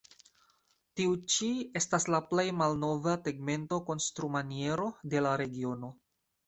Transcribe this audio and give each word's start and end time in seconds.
Tiu 0.99 1.11
ĉi 1.33 1.49
estas 1.81 2.09
la 2.15 2.21
plej 2.31 2.47
malnova 2.63 3.17
tegmento-konstrumaniero 3.29 4.93
de 5.15 5.27
la 5.29 5.41
regiono. 5.45 5.97